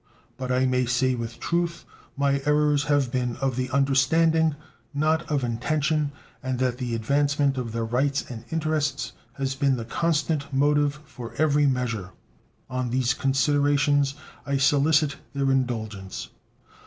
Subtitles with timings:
[0.35, 1.85] But I may say with truth
[2.17, 4.55] my errors have been of the understanding,
[4.95, 9.85] not of intention, and that the advancement of their rights and interests has been the
[9.85, 12.09] constant motive for every measure.
[12.67, 16.29] On these considerations I solicit their indulgence.